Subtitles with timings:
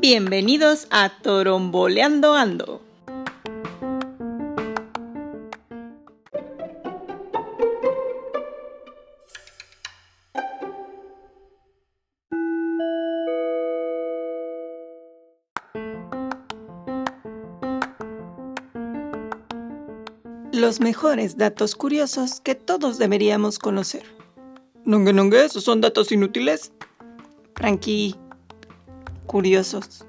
[0.00, 2.80] Bienvenidos a Toromboleando Ando.
[20.52, 24.17] Los mejores datos curiosos que todos deberíamos conocer.
[24.88, 26.72] Nongue, nongue, esos son datos inútiles.
[27.56, 28.14] Frankie,
[29.26, 30.06] curiosos.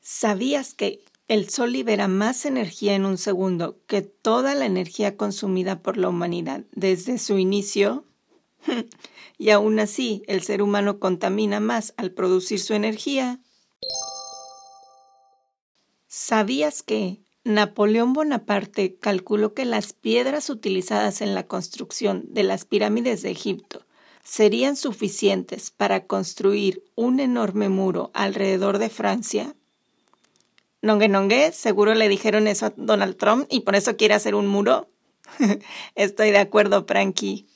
[0.00, 5.82] ¿Sabías que el Sol libera más energía en un segundo que toda la energía consumida
[5.82, 8.04] por la humanidad desde su inicio?
[9.38, 13.40] y aún así, el ser humano contamina más al producir su energía.
[16.06, 23.22] ¿Sabías que Napoleón Bonaparte calculó que las piedras utilizadas en la construcción de las pirámides
[23.22, 23.86] de Egipto
[24.22, 29.54] serían suficientes para construir un enorme muro alrededor de Francia?
[30.82, 34.46] Nongue Nongue, seguro le dijeron eso a Donald Trump y por eso quiere hacer un
[34.46, 34.88] muro.
[35.94, 37.46] Estoy de acuerdo, Frankie.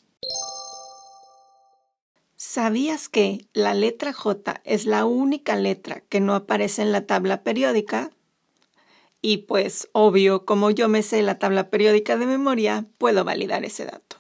[2.37, 7.43] ¿Sabías que la letra J es la única letra que no aparece en la tabla
[7.43, 8.11] periódica?
[9.27, 13.87] Y pues, obvio, como yo me sé la tabla periódica de memoria, puedo validar ese
[13.87, 14.19] dato.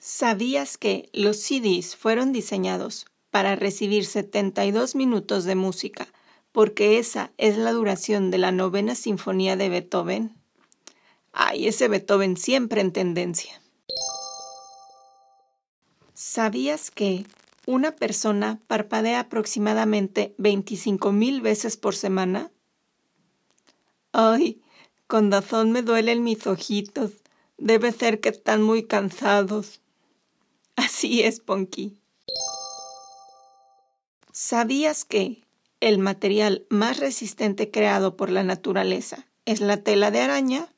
[0.00, 6.08] ¿Sabías que los CDs fueron diseñados para recibir 72 minutos de música
[6.50, 10.34] porque esa es la duración de la novena sinfonía de Beethoven?
[11.32, 13.62] Ay, ese Beethoven siempre en tendencia.
[16.12, 17.24] ¿Sabías que
[17.68, 22.50] una persona parpadea aproximadamente 25 mil veces por semana?
[24.10, 24.62] Ay,
[25.06, 27.10] con razón me duelen mis ojitos.
[27.58, 29.82] Debe ser que están muy cansados.
[30.76, 32.00] Así es, Ponky.
[34.32, 35.44] ¿Sabías que
[35.80, 40.72] el material más resistente creado por la naturaleza es la tela de araña?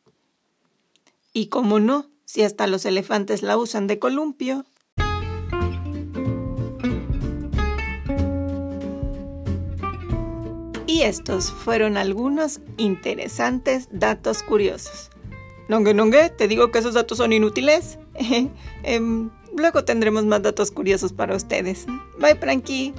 [1.32, 4.64] Y cómo no, si hasta los elefantes la usan de columpio.
[10.90, 15.08] Y estos fueron algunos interesantes datos curiosos.
[15.68, 17.96] Nongue, nongue, te digo que esos datos son inútiles.
[18.82, 21.86] Em, luego tendremos más datos curiosos para ustedes.
[22.18, 22.92] Bye, Frankie.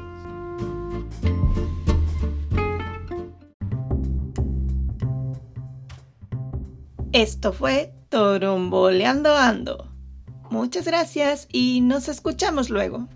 [7.11, 9.91] Esto fue Toromboleando Ando.
[10.49, 13.09] Muchas gracias y nos escuchamos luego.